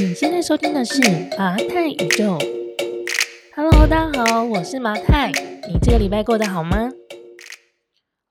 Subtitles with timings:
[0.00, 0.98] 你现在收听的是
[1.36, 2.38] 麻太宇宙。
[3.54, 5.30] Hello，大家好，我是麻太。
[5.68, 6.88] 你这个礼拜过得好吗？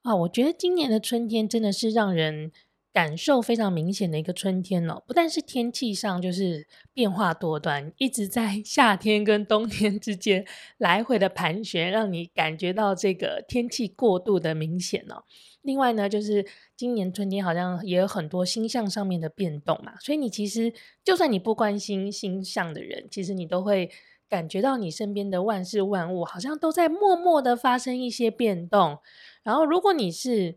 [0.02, 2.50] 啊，我觉得今年的春天真的是让人
[2.92, 5.04] 感受非常明显的一个春天哦。
[5.06, 10.44] 不但是天气上就是变化多端，一直在夏天跟冬天之间
[10.76, 15.22] 来回的盘旋，让你感觉到这个天气过度的明显哦。
[15.62, 20.72] 另外呢，就是今年春天好像也有很多星象上面的变动嘛，所以你其实
[21.04, 23.90] 就算你不关心星象的人，其实你都会
[24.26, 28.98] 感觉到你身边的万事万物好像都在默默的发生一些变动。
[29.42, 30.56] 然后，如果你是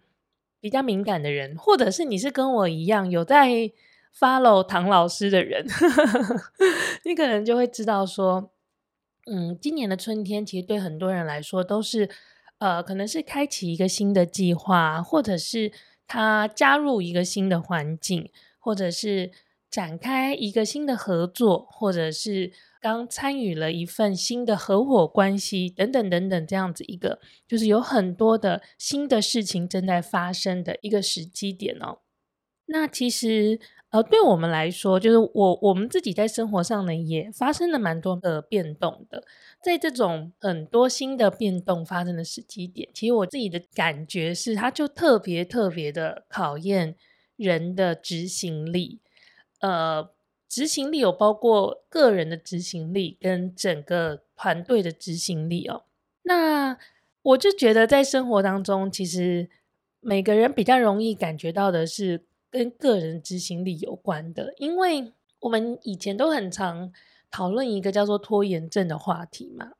[0.61, 3.71] 比较敏感的人，或者是你是跟我一样有在
[4.17, 5.65] follow 唐老师的人，
[7.03, 8.51] 你可能就会知道说，
[9.25, 12.09] 嗯，今年的春天其实对很多人来说都是。
[12.59, 15.71] 呃，可能是开启一个新的计划，或者是
[16.07, 18.29] 他加入一个新的环境，
[18.59, 19.31] 或者是
[19.69, 31.99] 展开一个新的合作，或者是刚参与了一份新的合伙关系，等等等等，这样子一个就是有很多的新的事情正在发生的一个时机点哦。
[32.67, 33.59] 那其实。
[33.93, 39.23] 呃，对我们来说，就是我我们自己在生活上呢，也发生了蛮多的变动的。
[39.63, 46.95] 在这种很多新的变动发生的时机点，其实我自己的感觉是，它就特别特别的考验
[47.35, 48.99] 人的执行力。
[49.59, 50.09] 呃，
[50.49, 55.83] 执行力有包括个人的执行力跟整个团队的执行力哦。
[56.23, 56.77] 那
[57.21, 59.49] 我就觉得，在生活当中，其实
[60.01, 62.25] 每个人比较容易感觉到的是。
[62.53, 66.93] 跟个人执行力有关的，因为我们以前都很常
[67.33, 69.71] 讨论一个叫做拖延症的话题嘛。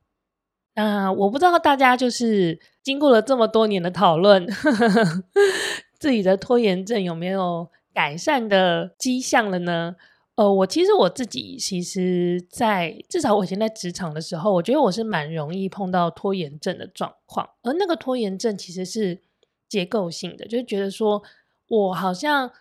[0.73, 4.47] 那我不知道大家就是经过了这么多年的讨论，
[5.99, 9.95] 自己的拖延症有没有改善的迹象了呢？
[10.33, 19.21] 呃，我其实我自己其实在至少我以前在职场的时候，我觉得我是蛮容易碰到拖延症的状况，而那个拖延症其实是
[19.69, 21.21] 结构性的，就是觉得说
[21.67, 22.51] 我好像。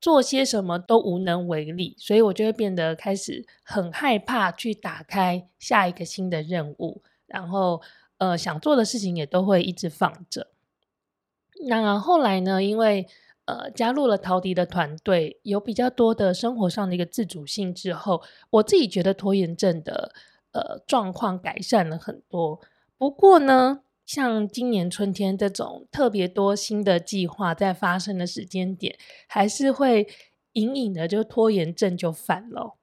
[0.00, 7.82] 做些什么都无能为力，所以我就会变得开始很害怕去打开下一个新的任务，然后
[8.18, 10.48] 呃想做的事情也都会一直放着。
[11.66, 13.08] 那后来呢，因为
[13.46, 20.12] 呃加入了陶迪的团队，有比较多的生活上的一个自主性之后，我自己觉得拖延症的
[20.52, 22.60] 呃状况改善了很多。
[22.96, 28.98] 不过呢，像今年春天这种特别多新的计划在发生的时间点，
[29.28, 30.08] 还是会
[30.52, 32.78] 隐隐的就拖延症就犯了。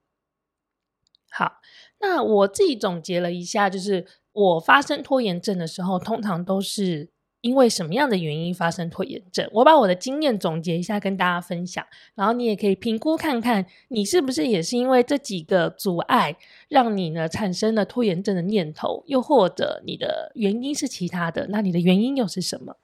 [1.32, 1.62] 好，
[2.00, 7.15] 那我自己总结了一下，就是我发生拖延症的时候，通常都是。
[7.46, 9.48] 因为什么样的原因发生拖延症？
[9.54, 11.86] 我把我的经验总结一下，跟大家分享。
[12.16, 16.36] 然后你也可以评估看看，你是不是也是因为这几个阻碍，
[16.70, 21.46] 让你呢产生了拖延症的念头，又或者你的原因是其他的？
[21.50, 22.78] 那你的原因又是什么？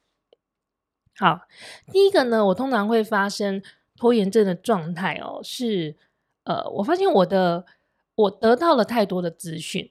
[1.17, 1.39] 好，
[1.91, 3.63] 第一个呢，我通常会发生
[3.97, 5.95] 拖延症的状态哦，是
[6.43, 7.65] 呃，我发现我的
[8.13, 9.89] 我得到了太多的资讯。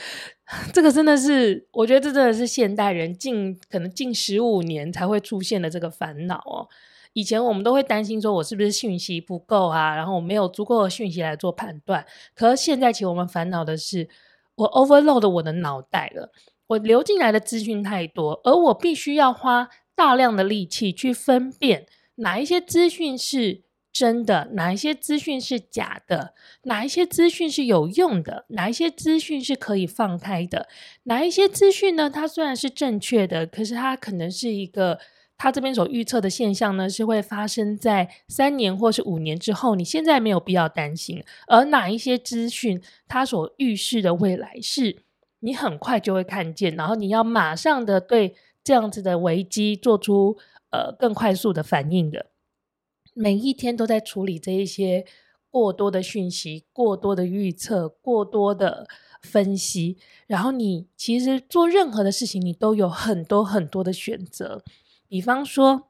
[0.72, 6.68] 这个真的是，我觉得这真的是现代人近可能近十五年才会出现的这个烦恼哦。
[7.12, 9.94] 以前我们都会担心说，我是不是讯息不够啊？
[9.94, 12.06] 然后我没有足够的讯息来做判断。
[12.34, 14.08] 可是现在，其实我们烦恼的是，
[14.54, 16.32] 我 overload 我的脑袋了，
[16.68, 23.67] 我流进来的资讯太多，而我必须要花大量的力气去分辨哪一些资讯是。
[23.92, 26.34] 真的，哪一些资讯是假的？
[26.64, 28.44] 哪一些资讯是有用的？
[28.50, 30.68] 哪一些资讯是可以放开的？
[31.04, 32.08] 哪一些资讯呢？
[32.08, 35.00] 它虽然是正确的，可是它可能是一个，
[35.36, 39.74] 它这边所预测的现象呢，是会发生在三年或是五年之后。
[39.74, 41.24] 你现在没有必要担心。
[41.48, 45.02] 而哪一些资讯，它所预示的未来是
[45.40, 50.36] 你很快就会看见，然后你要马上的对这样子的危机做出
[50.70, 52.26] 呃更快速的反应的。
[53.18, 55.04] 每一天都在处理这一些
[55.50, 58.86] 过多的讯息、过多的预测、过多的
[59.22, 59.96] 分析，
[60.28, 64.62] 然后你其实做任何的事情，你都有很多很多的选择。
[65.08, 65.88] 比方说，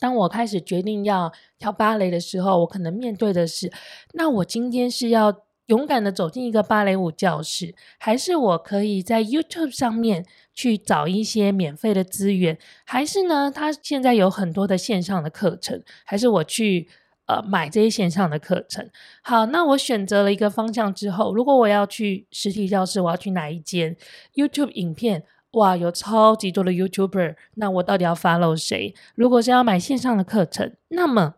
[0.00, 3.70] 当我开始决定要跳芭蕾的时候，我可能面对的是：
[4.14, 16.88] 那我今天是要勇敢的走进一个芭蕾舞教室，还是我可以在 YouTube 上面去找一些免费的资源，还是呢，他现在有很多的线上的课程，还是我去
[17.26, 18.88] 呃买这些线上的课程？
[19.22, 23.96] 好，那我选择了一个方向之后，如果我要去实体教室，我要去哪一间
[24.34, 25.24] YouTube 影片？
[25.52, 28.92] 哇，有超级多的 YouTuber，那我到底要 follow 谁？
[29.14, 31.36] 如果是要买线上的课程，那么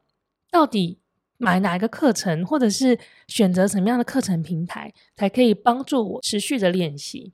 [0.50, 1.00] 到底
[1.38, 2.98] 买哪一个课程，或者是
[3.28, 7.32] 选择什么样的课程平台，才可以帮助我持续的练习。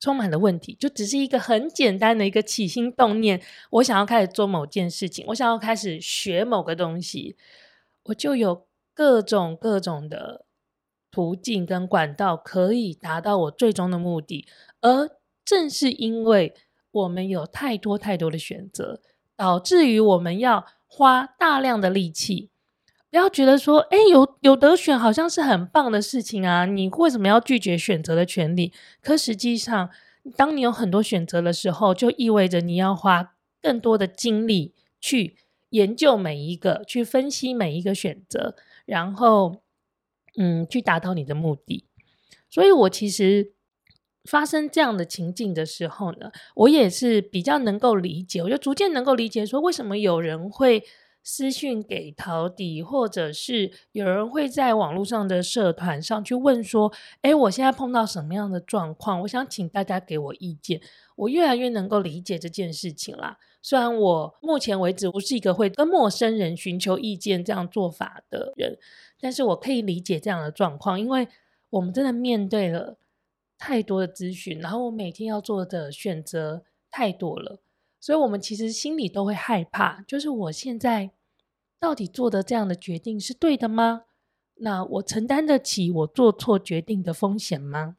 [0.00, 3.40] 充满了问题，就只是一个很简单的一个起心动念，
[3.70, 7.36] 我想要开始做某件事情，我想要开始学某个东西，
[8.06, 10.44] 我就有各种各种的
[11.12, 14.48] 途径跟管道可以达到我最终的目的。
[14.80, 15.08] 而
[15.44, 16.52] 正是因为
[16.90, 19.00] 我们有太多太多的选择，
[19.36, 22.50] 导致于我们要花大量的力气。
[23.12, 26.64] 不要觉得说，哎，有有得选，好像是很棒的事情啊！
[26.64, 28.72] 你为什么要拒绝选择的权利？
[29.02, 29.90] 可实际上，
[30.34, 35.36] 当你有很多选择的时候，就意味着你要花更多的精力去
[35.68, 38.56] 研究每一个，去分析每一个选择，
[38.86, 39.60] 然后，
[40.38, 41.84] 嗯，去达到你的目的。
[42.48, 43.52] 所以我其实
[44.24, 50.82] 发生这样的情境的时候呢，我也是比较能够理解，我就逐渐能够理解说，为什么有人会。
[51.22, 56.92] 私讯给陶迪，或者是有人会在网络上的社团上去问说
[57.22, 59.20] ：“诶，我现在碰到什么样的状况？
[59.22, 60.80] 我想请大家给我意见。”
[61.14, 63.38] 我越来越能够理解这件事情啦。
[63.60, 68.76] 虽然我目前为止不是一个会跟陌生人寻求意见这样做法的人，
[69.20, 71.28] 但是我可以理解这样的状况，因为
[71.70, 72.98] 我们真的面对了
[73.56, 77.61] 太多的资讯，然后我每天要做的选择太多了。
[78.02, 81.12] 所以，我们其实心里都会害怕，就是我现在
[81.78, 84.06] 到底做的这样的决定是对的吗？
[84.56, 87.96] 那我承担得起我做错决定的风险吗？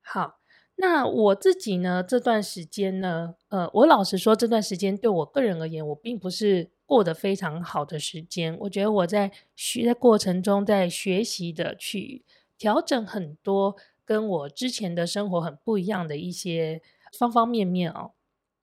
[0.00, 0.40] 好，
[0.74, 2.02] 那我自己呢？
[2.02, 8.58] 这段时间呢，呃，我老实说，这段时间对我个人而言，我并不是过得非常好的时间。
[8.62, 12.24] 我觉得我在学的过程中，在学习的去
[12.58, 16.82] 调整很多跟我之前的生活很不一样的一些。
[17.18, 18.12] 方方面面哦，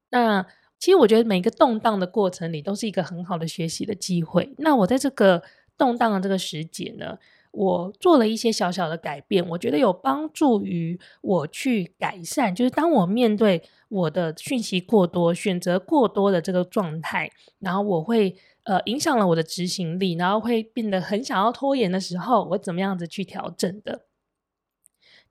[0.10, 0.46] 那
[0.80, 4.54] 其实我觉得每个动荡的过程里都是一个很好的学习的机会。
[4.60, 5.42] 那我在这个
[5.78, 7.18] 动荡的这个时节呢，
[7.52, 12.54] 我做了一些小小的改变，我觉得有帮助于我去改善。
[12.54, 24.06] 就是当我面对我的讯息过多、选择过多的这个状态，然后我会呃影响了我的执行力，然后会变得很想要拖延的时候，我怎么样子去调整的？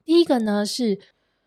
[0.04, 0.98] 第一个呢是。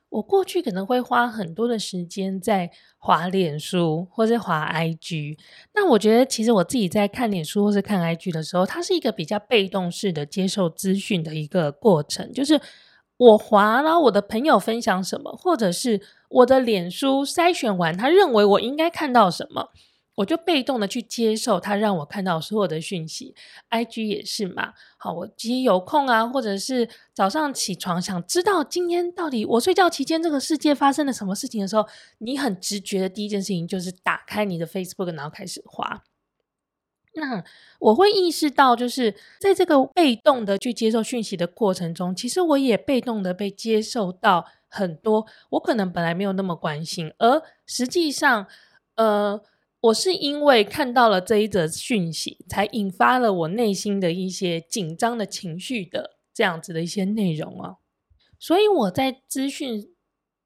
[0.10, 5.38] 我过去可能会花很多的时间在滑脸书或者滑 IG，
[5.76, 12.60] 那我觉得其实我自己在看脸书或是看 IG 的时候，它是一个比较被动式的接受资讯的一个过程，就是
[13.18, 19.70] 我滑了我的朋友分享什么，或者是我的脸书筛选完，他认为我应该看到什么。
[20.20, 23.34] 我就被动的去接受他让我看到所有的讯息
[23.70, 24.74] ，IG 也是嘛。
[24.98, 31.88] 好，我其实有空啊，或者是早上起床想知道今天到底我睡觉期间这个世界发生了什么事情的时候，
[32.18, 36.04] 你很直觉的第一件事情就是打开你的 Facebook，然后开始滑。
[37.14, 37.42] 那
[37.80, 48.46] 我会意识到，就是在这个被动的去接受讯息的过程中，其实我也被动的被接受到很多我可能本来没有那么关心，而实际上，
[48.96, 49.42] 呃。
[49.82, 57.78] 我是因为看到了这一则讯息，才引发了我内心的一些紧张的情绪的这样子的一些内容哦。
[58.38, 59.96] 所以我在资讯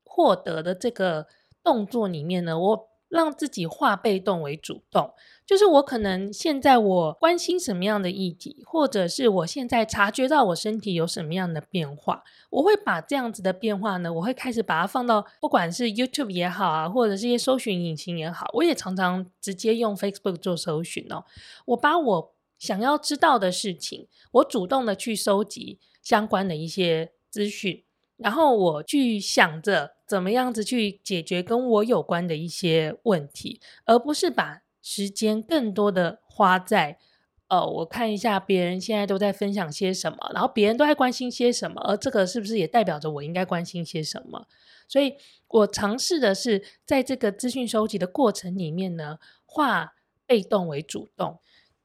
[0.03, 1.27] 获得的这个
[1.63, 5.13] 动作里面呢，我让自己化被动为主动。
[5.45, 21.25] 就是我可能现在我关心什么样的议题，或者是我现在察觉到我身体有什么样的变化，我会把这样子的变化呢，我会开始把它放到不管是 YouTube 也好啊，或者是一些搜寻引擎也好，我也常常直接用 Facebook 做搜寻哦。
[21.65, 27.83] 我把我想要知道的事情，我主动的去收集相关的一些资讯，
[28.15, 36.99] 然后我去想着怎么样子去解决跟我有关的一些问题，而不是把时间更多的花在，
[37.47, 44.45] 呃，我看一下别人现在都在分享些什么，然后别人都在关心些什么，而这个是不是也代表着我应该关心些什么？
[44.89, 45.15] 所以
[45.47, 49.93] 我尝试的是在这个资讯收集的过程里面呢，化
[50.25, 51.39] 被动为主动。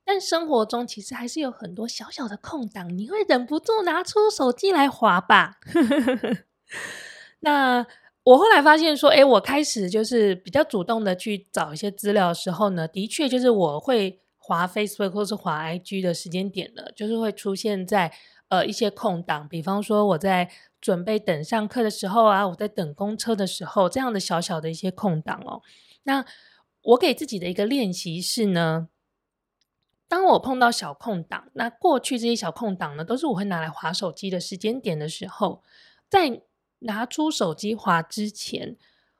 [0.04, 5.58] 但生活中其实还是有很多小小的空档，你会忍不住拿出手机来滑吧？
[7.40, 7.86] 那。
[8.28, 18.12] 我后来发现说，诶，我开始就是比较主动的去找一些资料的时候呢，的确就是我会滑 Facebook 或是滑 IG 的时间点呢，就是会出现在
[18.48, 25.62] 呃一些空档，比方说我在准备等上课的时候啊，我在等公车的时候，这样的小小的一些空档哦。
[26.02, 26.22] 那
[26.82, 28.88] 我给自己的一个练习是呢，
[30.06, 35.62] 当我碰到小空档，那过去这些小空档呢，都是我会拿来滑手机的时间点的时候，
[36.10, 36.42] 在
[36.80, 38.76] 拿出手机滑之前，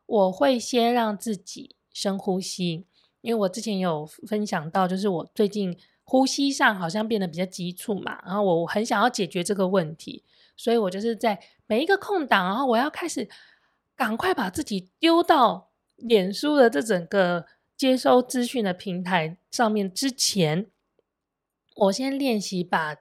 [0.07, 2.87] 我会先让自己深呼吸，
[3.21, 10.25] 因为我之前有分享到，就是我最近呼吸上好像变得比较急促嘛，然后我很想要解决这个问题，
[10.57, 13.29] 所以我就是在每一个空档，然后我要开始
[13.95, 17.47] 赶快把自己丢到脸书的这整个
[17.77, 20.71] 接收资讯的平台上面之前，
[21.75, 22.97] 我先练习把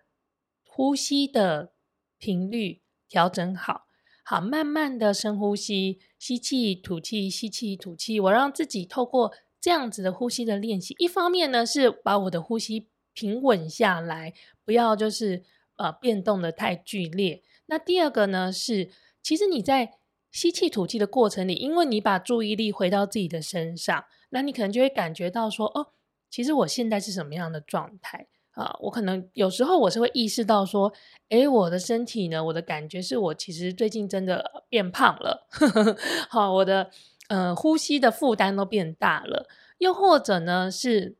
[0.66, 1.72] 呼吸的
[2.18, 3.87] 频率调整好，
[4.29, 9.31] 好，慢慢的深呼吸，吸气吐气，吸气吐气，我让自己透过
[9.62, 14.34] 这样子的呼吸的练习，一方面呢是把我的呼吸平稳下来，
[14.65, 15.46] 不要就是
[15.77, 17.41] 呃变动的太剧烈。
[17.67, 18.91] 那第二个呢是，
[19.24, 19.93] 其实你在
[20.29, 25.93] 吸气吐气的过程里，因为你把注意力回到自己的身上，那你可能就会感觉到说，哦，
[26.29, 28.27] 其实我现在是什么样的状态。
[28.58, 30.92] 啊，我可能有时候我是会意识到说，
[31.30, 35.48] 诶，我的身体呢，我的感觉是我其实最近真的变胖了，
[36.28, 36.90] 好，我的
[37.30, 39.48] 呃呼吸的负担都变大了，
[39.78, 41.16] 又或者呢是，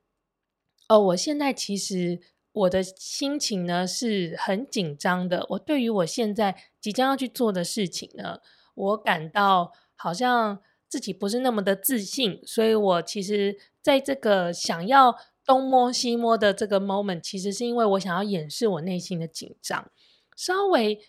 [0.90, 2.20] 哦，我现在其实
[2.54, 8.40] 我的心情呢是很紧张的，我对于我现在即将要去做的事情呢，
[8.74, 15.16] 我感到好像自己不是那么的自信，所以我其实在这个想要。
[15.48, 19.90] 东摸西摸的这个 moment，其实是因为我想要掩饰我内心的紧张。
[20.36, 21.00] 稍微，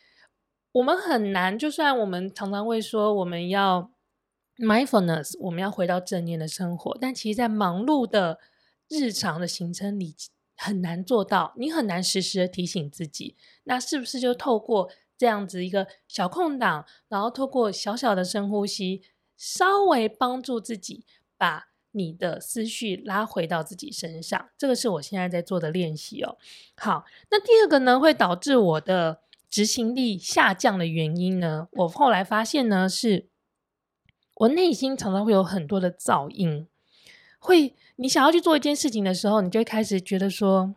[0.70, 3.90] 我们很难，就算我们常常会说我们要
[4.56, 8.38] mindfulness，我们要回到正念的生活，但其实，在忙碌的
[8.88, 10.14] 日常的行程里，
[10.56, 11.52] 很难做到。
[11.56, 19.02] 你很难时时的提醒自己，那是不是就透过这样子一个小空档，然后透过小小的深呼吸，
[19.36, 21.04] 稍微帮助自己
[21.36, 21.67] 把。
[21.98, 26.38] 你的思绪拉回到自己身上，这个是我现在在做的练习哦。
[26.76, 33.26] 好，那第二个呢，会导致我的执行力下降的原因呢，我后来发现呢，是
[34.34, 36.68] 我内心常常会有很多的噪音。
[37.40, 40.74] 会，你想要去做一件事情的时候，你就开始觉得说，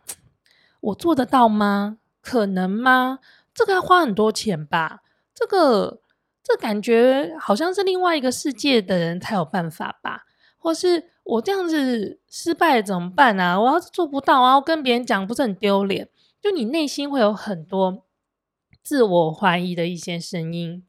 [0.80, 1.98] 我做得到吗？
[2.20, 3.18] 可能吗？
[3.52, 5.02] 这个要花很多钱吧？
[5.34, 6.00] 这个，
[6.42, 10.24] 这感觉好像是另外一个世界的人才有办法吧？
[10.56, 13.60] 或是我这样子失败怎么办啊？
[13.60, 16.08] 我要是做不到啊，我跟别人讲不是很丢脸？
[16.40, 18.04] 就你内心会有很多
[18.82, 20.84] 自我怀疑的一些声音。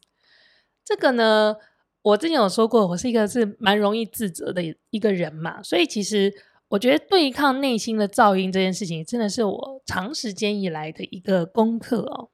[0.83, 1.57] 这个呢，
[2.01, 6.33] 我之前有说过，我是一个是蛮容易自责的一个人嘛，所以其实
[6.69, 12.29] 我觉得对抗内心的噪音这件事情，真的是我长时间以来的一个功课哦。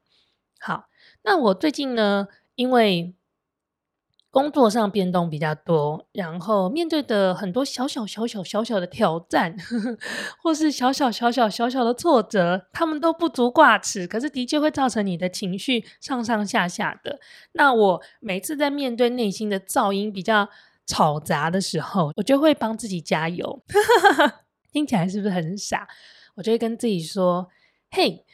[0.59, 0.85] 好，
[1.23, 3.13] 那我最近呢，因为
[4.31, 9.97] 工作上变动比较多，然后面对的很多小小小小小小的挑战，呵呵，
[10.41, 17.19] 或是小小小小小小的挫折，他们都不足挂齿，可是的确会造成你的情绪上上下下的。
[17.53, 20.47] 那我每次在面对内心的噪音比较
[20.85, 23.63] 吵杂的时候，我就会帮自己加油，
[24.71, 25.87] 听起来是不是很傻？
[26.35, 27.49] 我就会跟自己说
[27.89, 28.25] ：“嘿，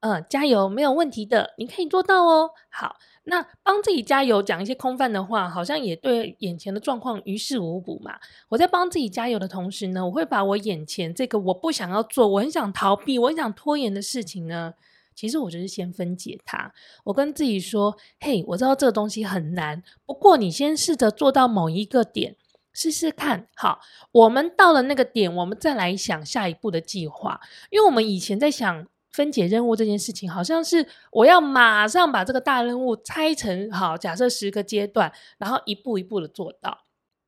[0.00, 2.96] 嗯、加油，没有问题的，你可以做到哦。”好。
[3.26, 8.18] 那帮自己加油，讲一些空泛的话，好像也对眼前的状况于事无补嘛。
[8.50, 14.74] 我在帮自己加油的同时呢，我会把我眼前这个我不想要做、我很想逃避、我很想拖延的事情呢，
[15.14, 16.72] 其实我就是先分解它。
[17.04, 22.36] 我跟自己说：“嘿，我知道这个东西很难，不过你先试着做到某一个点，
[22.74, 23.48] 试试看。
[23.56, 23.80] 好，
[24.12, 27.40] 我们到了那个点，我们再来想下一步的计划。
[27.70, 36.78] 因为我们以前在想。”分解任务这件事情，好像是我要马上把这个大任务拆成好，假设十个阶段，然后一步一步的做到。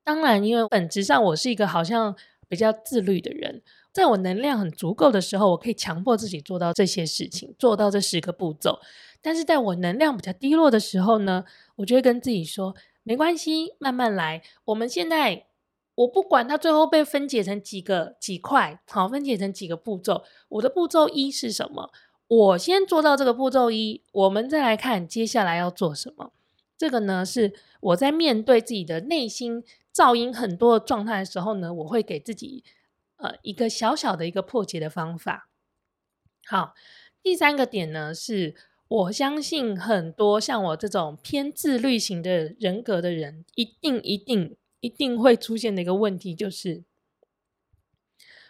[0.03, 2.13] 当然，因为本质上我是一个好像
[2.49, 3.61] 比较自律的人，
[3.93, 8.81] 在我能量很足够的时候，我可以强迫自己做到这些事情，做到这十个步骤。
[9.21, 11.45] 但是在我能量比较低落的时候呢，
[11.77, 14.41] 我就会跟自己说，没关系，慢慢来。
[14.65, 15.45] 我们现在。
[15.97, 20.23] 我不管它最后被分解成几个几块，好，分解成几个步骤。
[20.49, 21.91] 我的步骤一是什么？
[22.27, 26.33] 我先做到这个步骤一，我们再来看接下来要做什么。
[26.77, 32.63] 这个呢，是我在面对自己的内心噪音很多的状态的时候呢，我会给自己
[33.15, 35.49] 呃一个小小的一个破解的方法。
[36.45, 36.75] 好，
[37.23, 38.53] 第三个点呢，是
[38.87, 44.55] 我相信很多像我这种偏自律型的人格的人，一定一定。
[44.79, 46.83] 一定会出现的一个问题就是，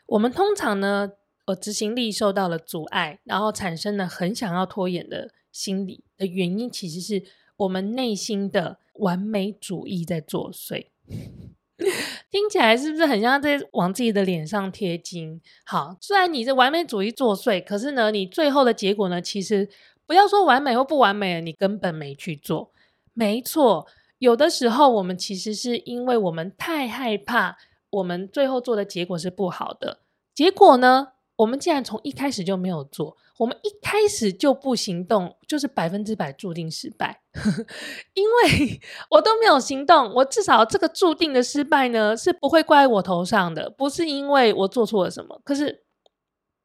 [0.06, 1.12] 我们通常呢，
[1.46, 7.24] 呃，执行力受到了阻碍，然后产生了很想要拖延的心理的原因，其实是
[7.58, 10.88] 我们内心的完美主义在作祟。
[12.30, 15.40] 听起来是不是很像在往自己的脸上贴金？
[15.64, 19.70] 好，虽然你是完美主义作祟，可是呢，你最后的结果呢，其实
[20.06, 22.72] 不要说完美或不完美，你根本没去做。
[23.14, 23.88] 没错。
[24.20, 27.58] 有的时候，我们其实是因为我们太害怕，
[27.90, 30.00] 我们最后做的结果是不好的。
[30.34, 37.22] 结果呢，我们既然从一开始就没有做，我们一开始就不行动，就是百分之百注定失败。
[38.16, 38.82] 因为
[39.12, 45.40] 我都没有行动，我至少这个注定的失败呢，是不会怪我头上的，不是因为我做错了什么。
[45.44, 45.84] 可是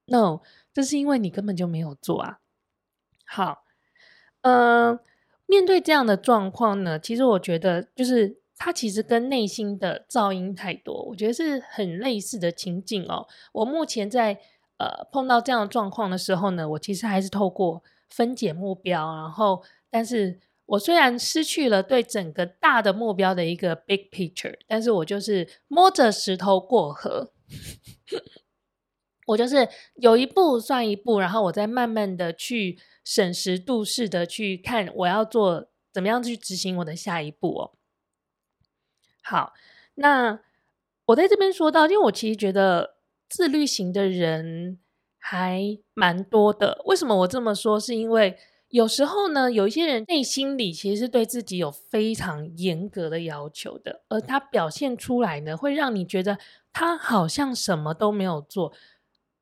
[0.06, 0.40] ，no，
[0.72, 2.38] 这是因为你根本就没有做啊。
[3.26, 3.64] 好，
[4.40, 4.98] 嗯、
[5.52, 8.40] 面对这样的状况呢，其实我觉得就是。
[8.64, 13.26] 它其实跟内心的噪音太多，我觉得是很类似的情景哦。
[13.52, 14.38] 我目前在
[14.78, 27.32] 呃碰到这样的状况的时候呢，我其实还是透过分解目标，然后，但是我虽然失去了对整个大的目标的一个 big picture，但是我就是摸着石头过河，
[29.26, 37.72] 我就是有一步算一步，然后我再慢慢的去审时度势的去看我要做怎么样去执行我的下一步哦。
[39.22, 39.52] 好，
[39.94, 40.40] 那
[41.06, 42.96] 我在这边说到，因为我其实觉得
[43.28, 44.78] 自律型的人
[45.18, 46.82] 还蛮多的。
[46.86, 47.78] 为什么我这么说？
[47.78, 48.36] 是因为
[48.68, 56.38] 有时候呢，有一些人内心里其实是对自己有非常严格的要求的，而他表现出来呢，会让你觉得
[56.72, 58.72] 他好像什么都没有做，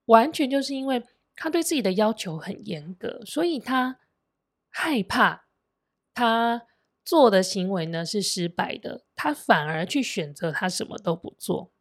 [0.07, 1.03] 完全就是因为
[1.41, 3.99] 他对自己的要求很严格，所以他
[4.69, 5.47] 害怕
[6.15, 6.69] 他。
[7.03, 11.73] 做的行为呢是失败的，他反而去选择他什么都不做，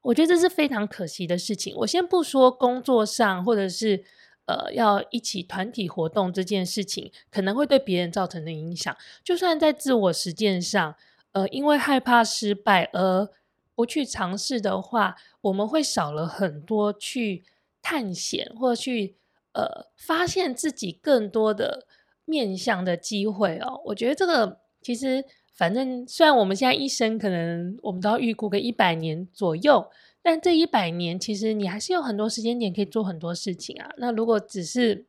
[0.00, 1.76] 我觉得这是非常可惜的事情。
[1.76, 4.04] 我先不说工作上或者是
[4.46, 10.96] 呃要一起团体活动这件事情可能会对别人造成的影响，就算在自我实践上，
[11.32, 13.28] 呃，因为害怕失败而
[13.76, 17.44] 不去尝试的话，我们会少了很多去
[17.86, 19.16] 探险或者去
[19.52, 21.86] 呃发现自己更多的。
[22.28, 25.24] 面向的机会哦，我觉得这个其实
[25.54, 29.88] 反正虽然我们现在一生可能我们都要预估个一百年左右，
[30.22, 33.92] 但这一百年其实你还是有很多时间点可以做很多事情啊。
[33.98, 35.06] 那如果只是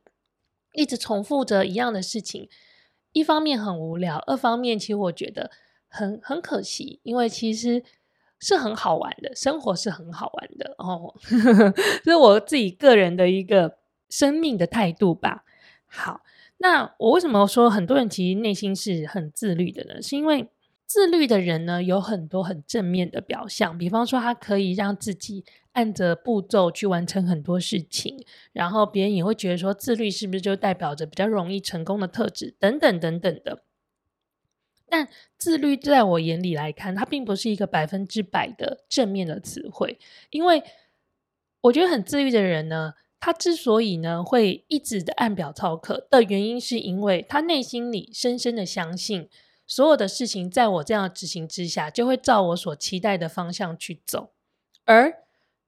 [0.74, 2.48] 一直重复着一样的事情，
[3.12, 5.50] 一方面很无聊，二方面其实我觉得
[5.88, 7.82] 很很可惜，因为其实
[8.40, 11.14] 是很好玩的，生活是很好玩的哦。
[12.04, 15.44] 这是我自己个人的一个生命的态度吧。
[15.86, 16.22] 好。
[16.60, 20.02] 那我为什么说很多人其实内心是很自律的呢？
[20.02, 20.48] 是因为
[20.86, 33.62] 自律的人呢，有很多很正面的表象，比方说他可以让自己按着步骤去完成很多事情，然后别人也会觉得说自律是不是就代表着比较容易成功的特质等等等等的。
[34.90, 39.98] 但自律在我眼里来看，它并不是一个百分之百的正面的词汇，
[40.30, 40.62] 因为
[41.62, 42.94] 我觉得很自律的人呢。
[43.20, 49.28] 他之所以呢会一直的按表操课的原因，是因为他内心里深深的相信，
[49.66, 54.30] 所有的事情在我这样执行之下，就会照我所期待的方向去走。
[54.84, 55.12] 而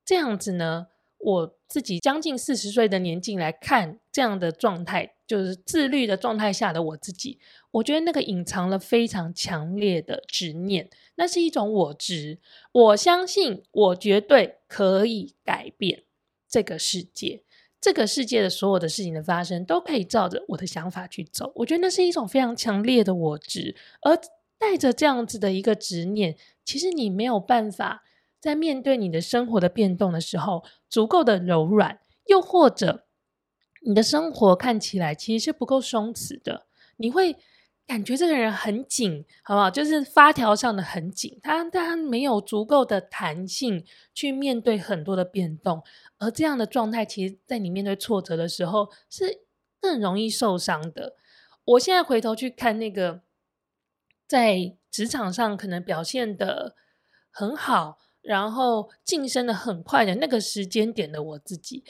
[0.05, 0.87] 这样子呢，
[1.19, 7.39] 我自己将近四十岁的年纪来看，这样的状态，就是自律的状态下的我自己，
[7.71, 12.39] 我觉得那个隐藏了非常强烈的执念，那是一种我执，
[12.73, 16.05] 我相信我绝对可以改变。
[16.49, 17.45] 这个世界，
[17.81, 21.53] 这个世界的所有的事情的发生，都可以照着我的想法去走。
[21.55, 24.19] 我觉得那是一种非常强烈的我执，而
[24.59, 28.03] 带着这样子的一个执念，其实你没有办法
[28.41, 33.07] 在面对你的生活的变动的时候，足够的柔软，又或者
[33.81, 36.67] 你的生活看起来其实是不够松弛的，
[36.97, 37.37] 你会。
[37.87, 39.69] 感觉这个人很紧，好不好？
[39.69, 45.83] 就是发条上的很紧，他他没有足够的弹性去面对很多的变动，
[46.19, 49.41] 而这样的状态，其实在你面对挫折的时候是
[49.81, 51.17] 更容易受伤的。
[51.65, 53.23] 我现在回头去看那个
[54.29, 56.77] 在职场上可能表现得
[57.33, 61.83] 很好，然后晋升得很快的那个时间点的我自己，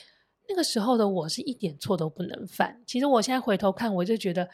[0.50, 2.82] 那个时候的我是一点错都不能犯。
[2.86, 4.50] 其实我现在回头看，我就觉得。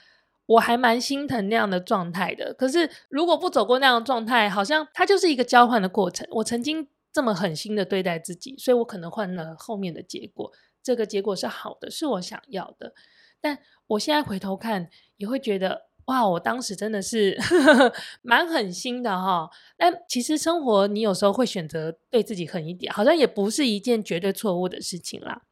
[0.48, 6.24] 我还蛮心疼那样的状态的，可是如果不走过那样的状态，好像它就是一个交换的过程。
[6.30, 10.52] 我曾经这么狠心的对待自己，所以我可能换了后面的结果。
[10.85, 12.94] 这个结果是好的，是我想要的。
[13.40, 17.37] 但我现在回头看，也会觉得哇，我当时真的是
[18.22, 19.50] 蛮狠心的哈。
[19.76, 25.42] 但其实生活，你有时候会选择对自己狠一点，好像也不是一件绝对错误的事情啦。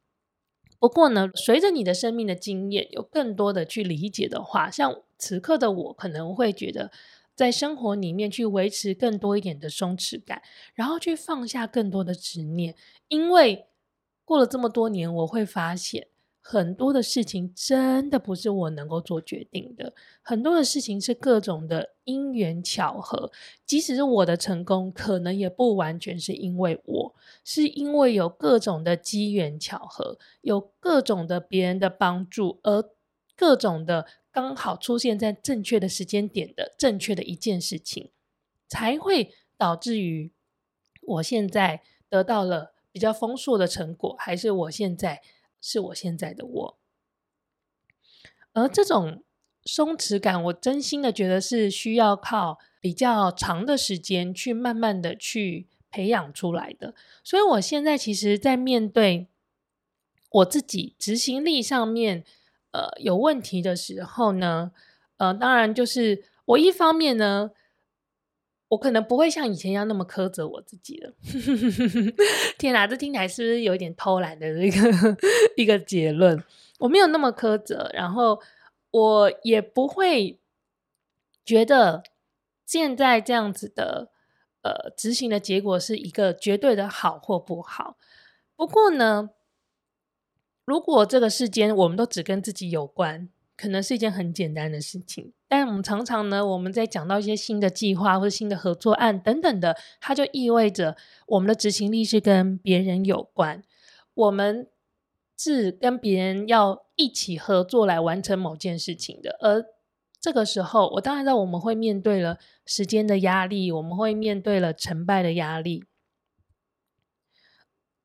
[0.85, 6.91] 不过呢，随着你的生命的经验有更多的去理解的话，像此刻的我可能会觉得，
[7.35, 10.43] 在生活里面去维持更多一点的松弛感，
[10.75, 12.75] 然后去放下更多的执念。
[13.09, 13.65] 因为
[14.27, 16.09] 过了这么多年，我会发现，
[16.47, 23.33] 很多的事情真的不是我能够做决定的，很多的事情是各种的因缘巧合。
[23.65, 32.91] 即使是我的成功，可能也不完全是因为我，是因为有各种的机缘巧合，有各种的别人的帮助，而
[33.35, 38.11] 各种的刚好出现在正确的时间点的正确的一件事情，
[38.69, 40.31] 才会导致于
[41.01, 41.81] 我现在
[42.11, 45.23] 得到了比较丰硕的成果，还是我现在。
[45.67, 46.79] 是我现在的我，
[48.53, 49.25] 而这种
[49.65, 56.95] 松弛感，我真心的觉得是需要靠比较长的时间去慢慢的去培养出来的。
[57.23, 59.29] 所以，我现在其实，在面对
[60.31, 62.23] 我自己执行力上面，
[62.73, 64.73] 呃，有问题的时候呢，
[65.17, 67.53] 呃，当然就是我一方面呢。
[68.75, 71.13] 我可能不会像以前一样那么苛责我自己了。
[72.59, 75.17] 天哪，这听起来是不是有一点偷懒的一个
[75.57, 76.43] 一个结论？
[76.81, 78.41] 我没有那么苛责，然后
[78.91, 80.41] 我也不会
[81.45, 82.03] 觉得
[82.67, 84.11] 现在这样子的
[84.63, 87.97] 呃执行的结果是一个绝对的好或不好。
[88.57, 89.31] 不过呢，
[90.65, 93.29] 如果这个世间我们都只跟自己有关。
[93.57, 100.97] 可能是一件很简单的事情，但我们常常呢，我们在讲到一些新的计划或者新的合作案等等的，它就意味着
[101.29, 103.63] 我们的执行力是跟别人有关，
[104.15, 104.69] 我们
[105.37, 109.37] 是跟别人要一起合作来完成某件事情的。
[109.41, 109.65] 而
[110.21, 115.85] 这个时候，我当然知道我们会面对了时间的压力，我们会面对了成败的压力，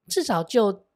[0.08, 0.89] 至少就。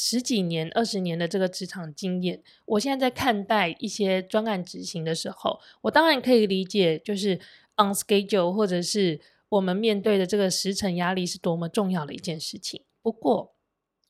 [0.00, 7.34] 十几年、二十年的这个职场经验，我现在在看待一些专案执行的时候，我当然可以理解，就是
[7.76, 12.84] on schedule 或者是我们面对的这个时程压力是多么重要的一件事情。
[13.02, 13.56] 不过，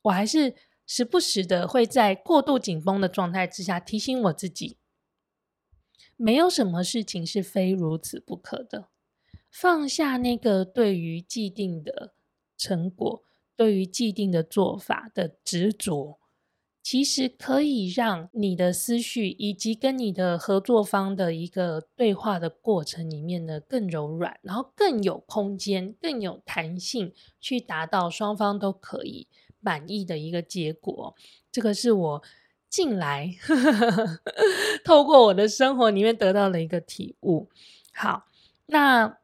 [0.03, 0.53] 我还是
[0.85, 4.77] 时不时的会在过度紧绷的状态之下提醒我自己，
[6.15, 8.89] 没有什么事情是非如此不可的。
[9.49, 12.13] 放下那个对于既定的
[12.55, 13.23] 成果。
[13.59, 16.17] 对于既定的做法的执着，
[16.81, 29.27] 其实可以让你的思绪以及跟你的合作方的一个对话的过程里面呢，更柔软，然后更有空间、更有弹性，去达到双方都可以
[29.59, 31.13] 满意的一个结果。
[31.51, 32.23] 这个是我
[32.69, 33.35] 近来
[34.85, 37.49] 透过我的生活里面得到的一个体悟。
[37.91, 38.23] 好，
[38.67, 39.18] 那。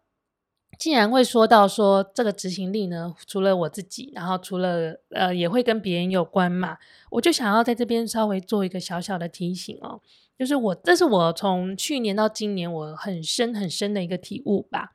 [0.78, 6.78] 既然会说到说这个执行力呢，除了我自己，然后除了呃也会跟别人有关嘛，
[7.12, 10.02] 我就想要在这边稍微做一个小小的提醒哦，
[10.38, 14.94] 就是我这是我从去年到今年我很深很深的一个体悟吧，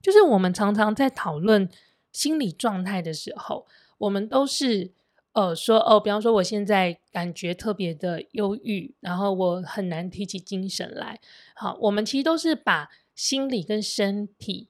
[0.00, 1.68] 就是我们常常在讨论
[2.12, 3.66] 心理状态的时候，
[3.98, 4.92] 我们都是
[5.32, 11.20] 呃说哦，比方说我现在感觉特别的忧郁，然后我很难提起精神来，
[11.54, 14.69] 好，我们其实都是把心理跟身体。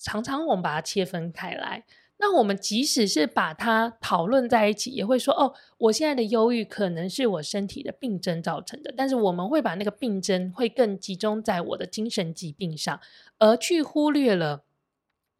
[0.00, 1.84] 常常我们把它切分开来，
[2.16, 12.98] 那我们即使是把它讨论在一起，也会说哦，我现在的忧郁可能是我身体的病症造成的，但是我们会把那个病症会更集中在我的精神疾病上，
[13.38, 14.64] 而去忽略了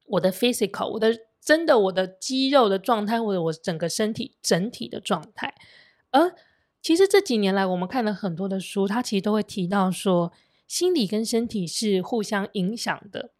[0.07, 5.55] 我的 physical，我的真的我的肌肉的状态，或者我整个身体整体的状态。
[6.11, 6.35] 而
[6.83, 10.33] 其实这几年来，我们看了很多的书，它其实都会提到说，
[10.67, 13.31] 心理跟身体是互相影响的。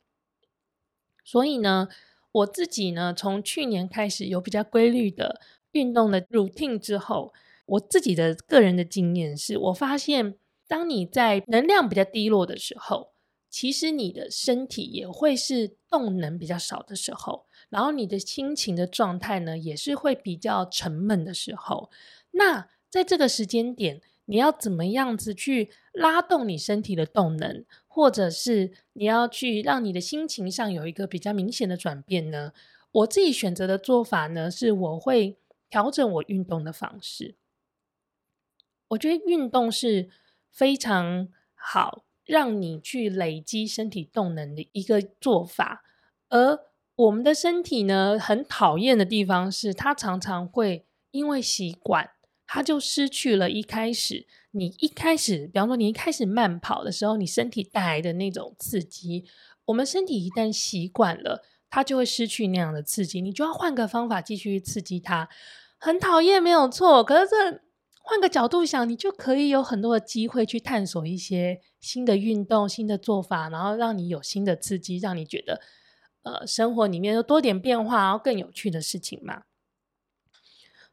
[1.25, 1.89] 所以呢，
[2.33, 5.41] 我自己呢，从去年开始有比较规律的
[5.73, 7.33] 运动的 routine 之后，
[7.67, 13.13] 我自己的个人的经验是，我发现，当你在能量比较低落的时候，
[13.49, 21.91] 其实你的身体也会是动能比较少的时候，然后你的心情的状态呢，也是会比较沉闷的时候。
[22.33, 27.65] 那在这个时间点，你要怎么样子去拉动你身体的动能？
[27.93, 32.53] 或者是你要去让你的心情上有一个比较明显的转变呢？
[32.93, 35.37] 我自己选择的做法呢，是我会
[35.69, 37.35] 调整我运动的方式。
[38.89, 40.09] 我觉得运动是
[40.53, 45.83] 非常好让你去累积身体动能的一个做法。
[46.29, 46.61] 而
[46.95, 52.11] 我们的身体呢，很讨厌的地方是，它常常会因为习惯，
[52.47, 54.29] 它就失去了一开始。
[54.53, 59.25] 你一开始，比方说你一开始慢跑的时候，你身体带来的那种刺激，
[59.67, 65.29] 我们身体一旦习惯了，它就会失去那样的刺激，你就要换个方法继续刺激它。
[65.79, 67.05] 很讨厌，没有错。
[67.05, 67.61] 可是这
[68.03, 75.61] 换个角度想，你就可以有很多的机会去探索一些新的运动、新的做法，然后让你有新的刺激，让你觉得
[76.23, 79.45] 呃生活里面多点变化，然后更有趣的事情嘛。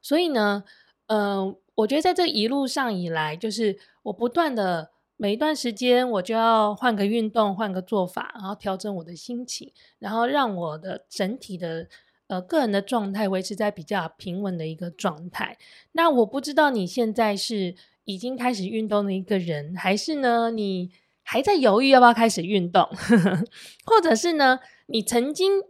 [0.02, 0.64] 所以呢。
[1.10, 11.88] 嗯、呃，我觉得在这一路上以来，就是我不断的每一段时间，我就要换个运动，换个做法，然后调整我的心情，然后让我的整体的
[12.28, 15.58] 呃个人的状态维持在比较平稳的一个状态。
[15.92, 22.90] 那我不知道你现在是已经开始运动的一个人，还是呢你还在犹豫要不要开始运动，
[23.86, 25.62] 或者是呢你曾经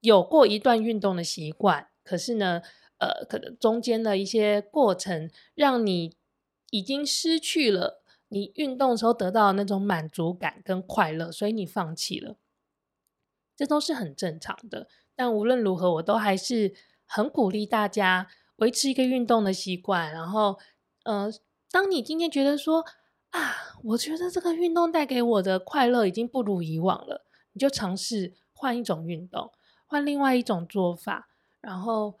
[0.00, 2.60] 有过一段运动的习惯，可是呢，
[2.98, 6.16] 呃，可能中间的一些过程，让你
[6.70, 12.36] 已经失去了你运动的时候得到的那种满足感跟快乐，所以你放弃了，
[13.56, 14.88] 这都是很正常的。
[15.14, 20.12] 但无论如何，我都还是很鼓励大家维持一个运动的习惯。
[20.12, 20.58] 然后，
[21.04, 21.32] 呃，
[21.70, 22.84] 当你今天觉得说
[23.30, 29.52] 啊，我觉得这个运动带给我的快乐已经不如以往了，你就尝试换一种运动，
[29.86, 31.28] 换另外一种做法，
[31.60, 32.18] 然后。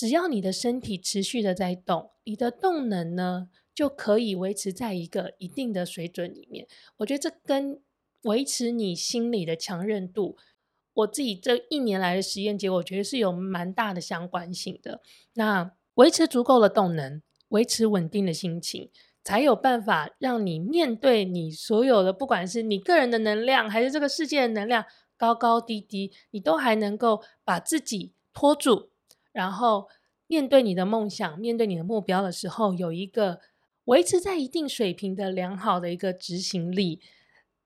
[0.00, 6.66] 只要你的身体持续的在动，你的动能呢就可以维持在一个一定的水准里面。
[6.96, 7.82] 我觉得这跟
[8.22, 10.38] 维持你心理的强韧度，
[10.94, 15.02] 我自己这一年来的实验结果，我觉得是有蛮大的相关性的。
[15.34, 18.88] 那维持足够的动能，维持稳定的心情，
[19.22, 24.82] 才有办法让你面对你所有的，不管是你个人的能量，还是这个世界的能量，
[25.18, 28.89] 高高低低，你都还能够把自己拖住。
[29.32, 29.88] 然后
[30.26, 33.40] 面对你的梦想，面对你的目标的时候，有一个
[33.84, 37.00] 维持在一定水平的良好的一个执行力。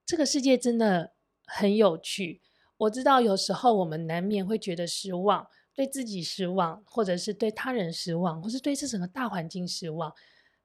[0.07, 1.13] 这个世界真的
[1.47, 2.41] 很有趣。
[2.77, 10.13] 我知道有时候我们难免会觉得失望，对自己失望，或者是对他人失望，或是对这整个大环境失望。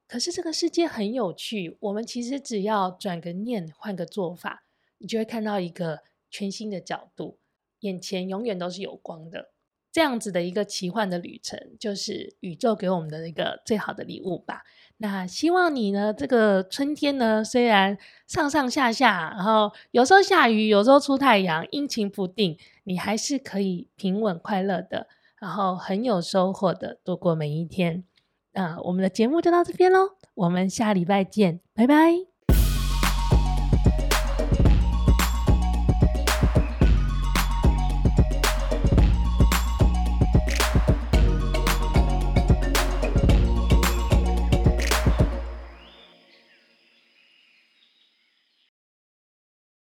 [0.06, 4.64] 可是这个世界很有趣，我们其实只要转个念，换个做法，
[4.98, 7.38] 你就会看到一个全新的角度，
[7.80, 9.52] 眼前永远都是有光的。
[9.92, 14.62] 这样子的一个奇幻的旅程，就是宇宙给我们的一个最好的礼物吧。
[14.98, 25.08] 那希望你呢，这个春天呢，虽然上上下下，然后有时候下雨，有时候出太阳，阴晴不定，你还是可以平稳快乐的，
[25.40, 28.04] 然后很有收获的度过每一天。
[28.52, 32.29] 那我们的节目就到这边喽，我们下礼拜见，拜拜。